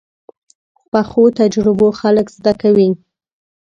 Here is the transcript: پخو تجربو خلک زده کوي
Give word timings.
پخو 0.91 1.23
تجربو 1.39 1.87
خلک 1.99 2.27
زده 2.35 2.53
کوي 2.61 2.89